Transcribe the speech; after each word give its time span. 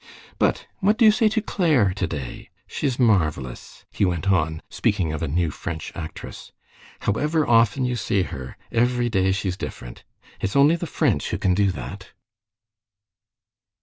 "But 0.39 0.65
what 0.79 0.97
do 0.97 1.05
you 1.05 1.11
say 1.11 1.29
to 1.29 1.43
Claire 1.43 1.93
today? 1.93 2.49
She's 2.65 2.97
marvelous," 2.97 3.85
he 3.91 4.03
went 4.03 4.31
on, 4.31 4.63
speaking 4.67 5.13
of 5.13 5.21
a 5.21 5.27
new 5.27 5.51
French 5.51 5.91
actress. 5.93 6.51
"However 7.01 7.47
often 7.47 7.85
you 7.85 7.95
see 7.95 8.23
her, 8.23 8.57
every 8.71 9.09
day 9.09 9.31
she's 9.31 9.57
different. 9.57 10.03
It's 10.39 10.55
only 10.55 10.75
the 10.75 10.87
French 10.87 11.29
who 11.29 11.37
can 11.37 11.53
do 11.53 11.69
that." 11.73 12.13